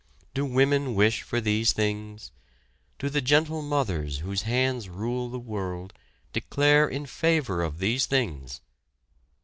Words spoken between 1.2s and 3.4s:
for these things? Do the